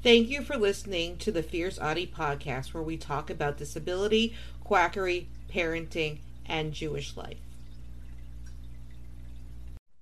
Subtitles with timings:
[0.00, 4.32] Thank you for listening to the Fierce Autie podcast, where we talk about disability,
[4.62, 7.38] quackery, parenting, and Jewish life.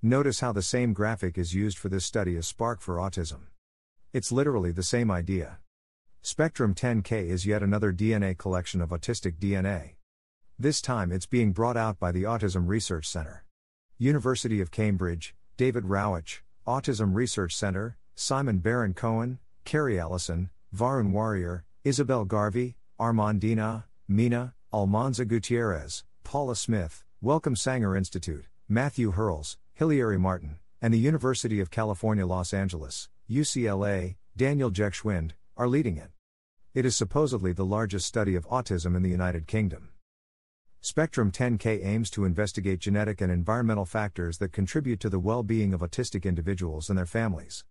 [0.02, 3.46] Notice how the same graphic is used for this study as Spark for autism.
[4.12, 5.60] It's literally the same idea.
[6.20, 9.94] Spectrum 10K is yet another DNA collection of autistic DNA.
[10.58, 13.44] This time it's being brought out by the Autism Research Center.
[13.96, 21.64] University of Cambridge, David Rawitch, Autism Research Center, Simon Baron Cohen, Carrie Allison, Varun Warrier,
[21.82, 30.58] Isabel Garvey, Armandina, Mina, Almanza Gutierrez, Paula Smith, Wellcome Sanger Institute, Matthew Hurles, Hilary Martin,
[30.80, 36.12] and the University of California Los Angeles, UCLA, Daniel Geschwind, are leading it.
[36.72, 39.88] It is supposedly the largest study of autism in the United Kingdom.
[40.80, 45.74] Spectrum 10K aims to investigate genetic and environmental factors that contribute to the well being
[45.74, 47.64] of autistic individuals and their families.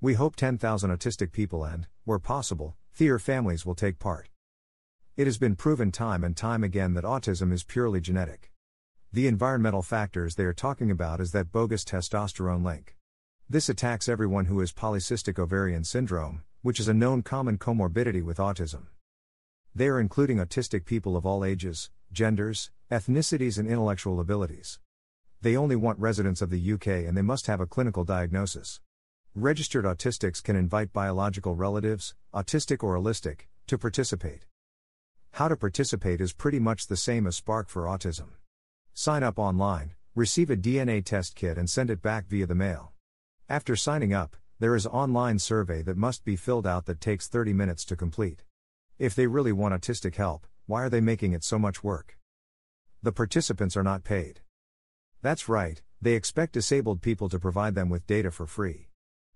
[0.00, 4.28] We hope 10,000 autistic people and, where possible, their families will take part.
[5.16, 8.52] It has been proven time and time again that autism is purely genetic.
[9.12, 12.96] The environmental factors they are talking about is that bogus testosterone link.
[13.50, 18.38] This attacks everyone who has polycystic ovarian syndrome, which is a known common comorbidity with
[18.38, 18.86] autism.
[19.74, 24.78] They are including autistic people of all ages, genders, ethnicities, and intellectual abilities.
[25.42, 28.78] They only want residents of the UK and they must have a clinical diagnosis.
[29.40, 34.46] Registered autistics can invite biological relatives, autistic or allistic, to participate.
[35.34, 38.30] How to participate is pretty much the same as Spark for Autism.
[38.94, 42.90] Sign up online, receive a DNA test kit, and send it back via the mail.
[43.48, 47.52] After signing up, there is online survey that must be filled out that takes 30
[47.52, 48.42] minutes to complete.
[48.98, 52.18] If they really want autistic help, why are they making it so much work?
[53.04, 54.40] The participants are not paid.
[55.22, 58.87] That's right, they expect disabled people to provide them with data for free.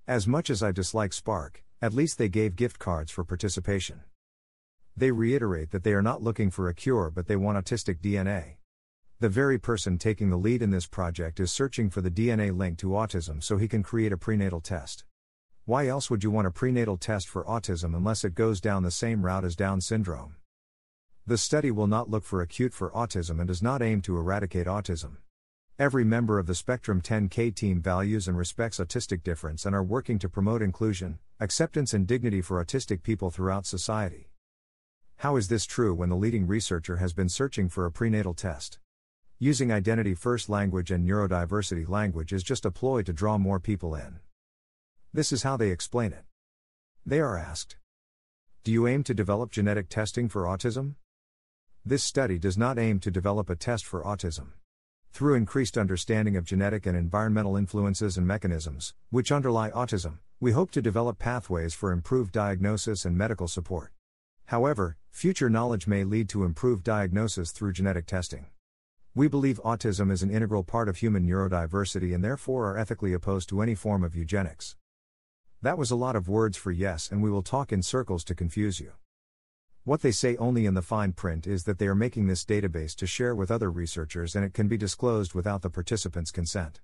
[0.08, 4.00] As much as I dislike Spark, at least they gave gift cards for participation.
[4.96, 8.56] They reiterate that they are not looking for a cure but they want autistic DNA.
[9.20, 12.78] The very person taking the lead in this project is searching for the DNA link
[12.78, 15.04] to autism so he can create a prenatal test.
[15.66, 18.90] Why else would you want a prenatal test for autism unless it goes down the
[18.90, 20.34] same route as Down syndrome?
[21.28, 24.66] The study will not look for acute for autism and does not aim to eradicate
[24.66, 25.18] autism.
[25.78, 30.18] Every member of the Spectrum 10K team values and respects autistic difference and are working
[30.18, 34.28] to promote inclusion, acceptance, and dignity for autistic people throughout society.
[35.16, 38.80] How is this true when the leading researcher has been searching for a prenatal test?
[39.38, 43.94] Using identity first language and neurodiversity language is just a ploy to draw more people
[43.94, 44.20] in.
[45.14, 46.24] This is how they explain it.
[47.06, 47.76] They are asked
[48.62, 50.96] Do you aim to develop genetic testing for autism?
[51.82, 54.48] This study does not aim to develop a test for autism.
[55.12, 60.70] Through increased understanding of genetic and environmental influences and mechanisms, which underlie autism, we hope
[60.70, 63.92] to develop pathways for improved diagnosis and medical support.
[64.46, 68.46] However, future knowledge may lead to improved diagnosis through genetic testing.
[69.14, 73.50] We believe autism is an integral part of human neurodiversity and therefore are ethically opposed
[73.50, 74.76] to any form of eugenics.
[75.60, 78.34] That was a lot of words for yes, and we will talk in circles to
[78.34, 78.92] confuse you.
[79.84, 82.94] What they say only in the fine print is that they are making this database
[82.94, 86.80] to share with other researchers and it can be disclosed without the participants' consent.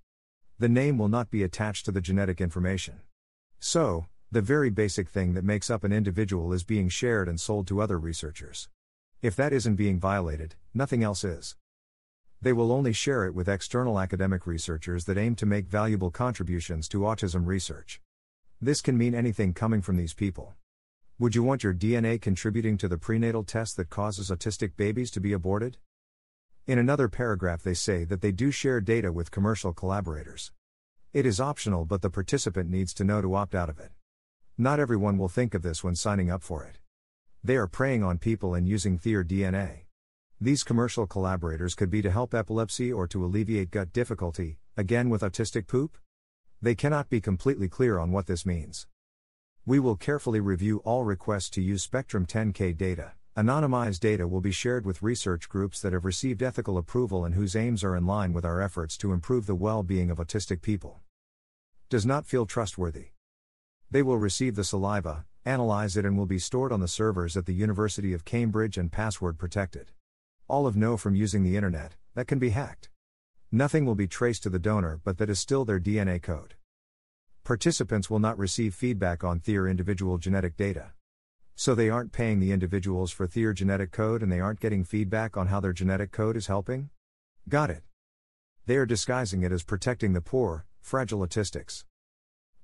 [0.59, 3.03] The name will not be attached to the genetic information.
[3.61, 7.69] So, the very basic thing that makes up an individual is being shared and sold
[7.69, 8.69] to other researchers.
[9.23, 11.55] If that isn't being violated, nothing else is.
[12.43, 16.89] They will only share it with external academic researchers that aim to make valuable contributions
[16.89, 18.01] to autism research.
[18.61, 20.57] This can mean anything coming from these people.
[21.21, 25.21] Would you want your DNA contributing to the prenatal test that causes autistic babies to
[25.21, 25.77] be aborted?
[26.69, 30.53] In another paragraph, they say that they do share data with commercial collaborators.
[31.13, 33.91] It is optional, but the participant needs to know to opt out of it.
[34.57, 36.79] Not everyone will think of this when signing up for it.
[37.43, 39.87] They are preying on people and using their DNA.
[40.41, 45.23] These commercial collaborators could be to help epilepsy or to alleviate gut difficulty, again with
[45.23, 45.99] autistic poop?
[46.63, 48.87] They cannot be completely clear on what this means.
[49.69, 53.13] We will carefully review all requests to use Spectrum 10K data.
[53.37, 57.55] Anonymized data will be shared with research groups that have received ethical approval and whose
[57.55, 61.01] aims are in line with our efforts to improve the well being of autistic people.
[61.91, 63.09] Does not feel trustworthy.
[63.91, 67.45] They will receive the saliva, analyze it, and will be stored on the servers at
[67.45, 69.93] the University of Cambridge and password protected.
[70.49, 72.89] All of know from using the internet, that can be hacked.
[73.53, 76.55] Nothing will be traced to the donor, but that is still their DNA code.
[77.49, 80.91] Participants will not receive feedback on their individual genetic data.
[81.55, 85.35] So they aren't paying the individuals for their genetic code and they aren't getting feedback
[85.35, 86.91] on how their genetic code is helping?
[87.49, 87.85] Got it.
[88.67, 91.85] They are disguising it as protecting the poor, fragile autistics.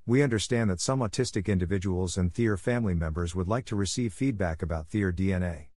[0.04, 4.60] We understand that some autistic individuals and Theer family members would like to receive feedback
[4.60, 5.69] about Theer DNA.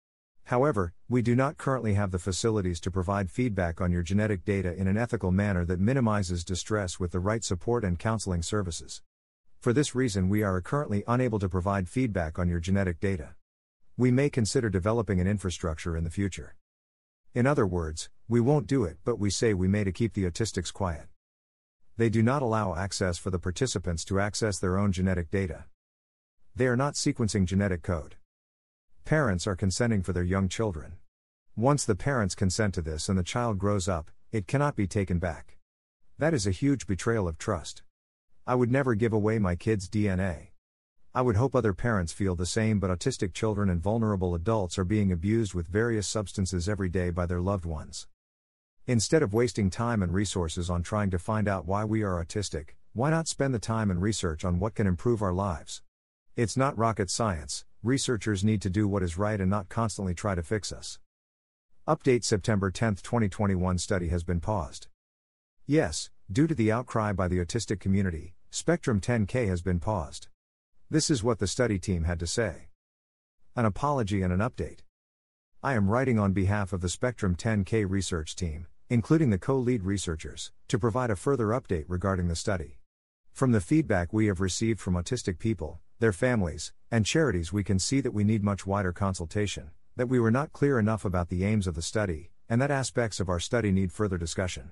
[0.47, 4.73] However, we do not currently have the facilities to provide feedback on your genetic data
[4.73, 9.03] in an ethical manner that minimizes distress with the right support and counseling services.
[9.59, 13.35] For this reason, we are currently unable to provide feedback on your genetic data.
[13.97, 16.55] We may consider developing an infrastructure in the future.
[17.35, 20.31] In other words, we won't do it, but we say we may to keep the
[20.31, 21.09] autistics quiet.
[21.97, 25.65] They do not allow access for the participants to access their own genetic data.
[26.55, 28.15] They are not sequencing genetic code.
[29.07, 30.95] Parents are consenting for their young children.
[31.55, 35.21] Once the parents consent to this and the child grows up, it cannot be taken
[35.21, 35.59] back.
[36.19, 37.85] That is a huge betrayal of trust.
[38.49, 40.49] I would never give away my kid's DNA.
[41.15, 44.85] I would hope other parents feel the same, but autistic children and vulnerable adults are
[44.85, 48.09] being abused with various substances every day by their loved ones.
[48.89, 52.71] Instead of wasting time and resources on trying to find out why we are autistic,
[52.93, 55.81] why not spend the time and research on what can improve our lives?
[56.35, 60.35] It's not rocket science, researchers need to do what is right and not constantly try
[60.35, 60.99] to fix us.
[61.87, 64.89] Update September 10, 2021 study has been paused.
[65.67, 70.29] Yes, due to the outcry by the autistic community, Spectrum 10K has been paused.
[70.91, 72.69] This is what the study team had to say.
[73.55, 74.81] An apology and an update.
[75.63, 79.83] I am writing on behalf of the Spectrum 10K research team, including the co lead
[79.83, 82.79] researchers, to provide a further update regarding the study.
[83.33, 87.79] From the feedback we have received from autistic people, their families, and charities, we can
[87.79, 91.45] see that we need much wider consultation, that we were not clear enough about the
[91.45, 94.71] aims of the study, and that aspects of our study need further discussion.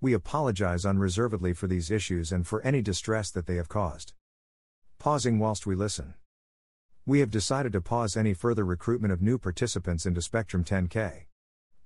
[0.00, 4.14] We apologize unreservedly for these issues and for any distress that they have caused.
[4.98, 6.14] Pausing whilst we listen.
[7.06, 11.26] We have decided to pause any further recruitment of new participants into Spectrum 10K.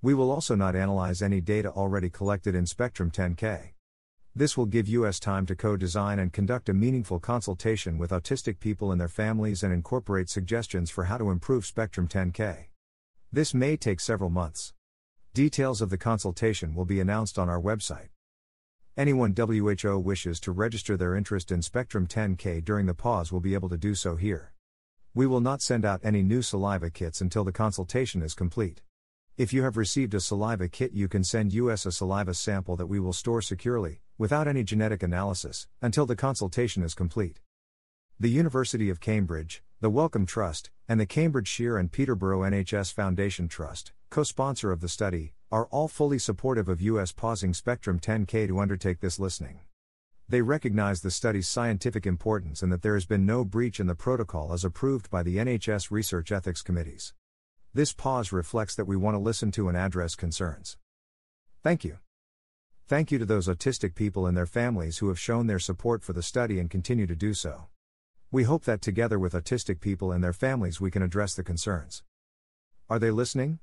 [0.00, 3.72] We will also not analyze any data already collected in Spectrum 10K.
[4.34, 8.60] This will give US time to co design and conduct a meaningful consultation with autistic
[8.60, 12.68] people and their families and incorporate suggestions for how to improve Spectrum 10K.
[13.30, 14.72] This may take several months.
[15.34, 18.08] Details of the consultation will be announced on our website.
[18.96, 23.52] Anyone WHO wishes to register their interest in Spectrum 10K during the pause will be
[23.52, 24.54] able to do so here.
[25.14, 28.80] We will not send out any new saliva kits until the consultation is complete.
[29.38, 32.86] If you have received a saliva kit, you can send us a saliva sample that
[32.86, 37.40] we will store securely, without any genetic analysis, until the consultation is complete.
[38.20, 43.92] The University of Cambridge, the Wellcome Trust, and the Cambridgeshire and Peterborough NHS Foundation Trust,
[44.10, 48.60] co sponsor of the study, are all fully supportive of US pausing Spectrum 10K to
[48.60, 49.60] undertake this listening.
[50.28, 53.94] They recognize the study's scientific importance and that there has been no breach in the
[53.94, 57.14] protocol as approved by the NHS research ethics committees.
[57.74, 60.76] This pause reflects that we want to listen to and address concerns.
[61.62, 62.00] Thank you.
[62.86, 66.12] Thank you to those autistic people and their families who have shown their support for
[66.12, 67.68] the study and continue to do so.
[68.30, 72.02] We hope that together with autistic people and their families we can address the concerns.
[72.90, 73.58] Are they listening?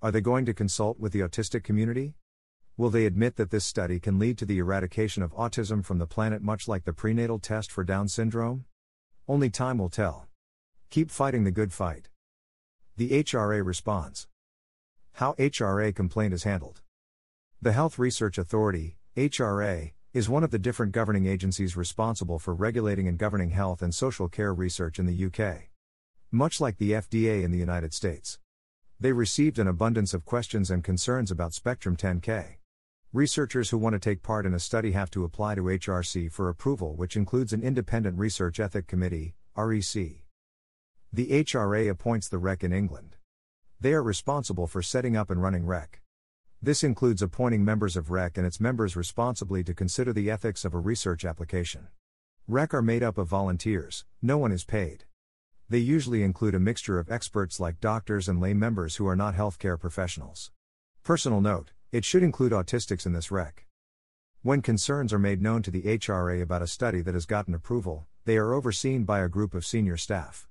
[0.00, 2.14] Are they going to consult with the autistic community?
[2.76, 6.06] Will they admit that this study can lead to the eradication of autism from the
[6.06, 8.64] planet, much like the prenatal test for Down syndrome?
[9.26, 10.28] Only time will tell.
[10.88, 12.10] Keep fighting the good fight.
[13.00, 14.28] The HRA responds.
[15.14, 16.82] How HRA complaint is handled.
[17.62, 23.08] The Health Research Authority, HRA, is one of the different governing agencies responsible for regulating
[23.08, 25.70] and governing health and social care research in the UK.
[26.30, 28.38] Much like the FDA in the United States.
[29.00, 32.56] They received an abundance of questions and concerns about Spectrum 10K.
[33.14, 36.50] Researchers who want to take part in a study have to apply to HRC for
[36.50, 40.20] approval, which includes an independent research ethic committee, REC.
[41.12, 43.16] The HRA appoints the REC in England.
[43.80, 46.00] They are responsible for setting up and running REC.
[46.62, 50.72] This includes appointing members of REC and its members responsibly to consider the ethics of
[50.72, 51.88] a research application.
[52.46, 55.04] REC are made up of volunteers, no one is paid.
[55.68, 59.34] They usually include a mixture of experts like doctors and lay members who are not
[59.34, 60.52] healthcare professionals.
[61.02, 63.66] Personal note it should include autistics in this rec.
[64.42, 68.06] When concerns are made known to the HRA about a study that has gotten approval,
[68.26, 70.46] they are overseen by a group of senior staff.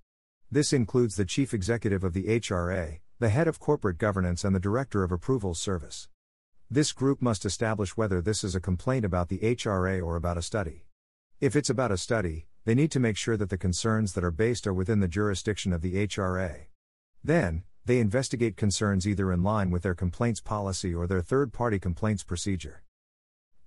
[0.52, 4.60] This includes the chief executive of the HRA, the head of corporate governance, and the
[4.60, 6.08] director of approvals service.
[6.72, 10.42] This group must establish whether this is a complaint about the HRA or about a
[10.42, 10.88] study.
[11.40, 14.32] If it's about a study, they need to make sure that the concerns that are
[14.32, 16.66] based are within the jurisdiction of the HRA.
[17.24, 21.78] Then, they investigate concerns either in line with their complaints policy or their third party
[21.78, 22.82] complaints procedure.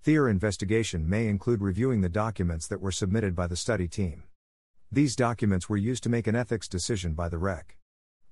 [0.02, 4.24] Their investigation may include reviewing the documents that were submitted by the study team.
[4.94, 7.78] These documents were used to make an ethics decision by the REC.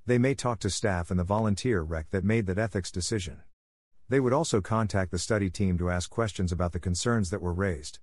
[0.05, 3.41] They may talk to staff and the volunteer REC that made that ethics decision.
[4.11, 7.55] They would also contact the study team to ask questions about the concerns that were
[7.55, 7.99] raised.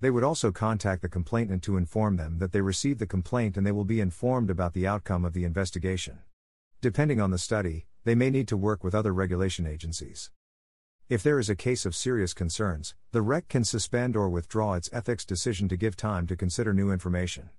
[0.00, 3.66] They would also contact the complainant to inform them that they received the complaint and
[3.66, 6.20] they will be informed about the outcome of the investigation.
[6.80, 10.30] Depending on the study, they may need to work with other regulation agencies.
[11.10, 14.88] If there is a case of serious concerns, the REC can suspend or withdraw its
[14.90, 17.50] ethics decision to give time to consider new information.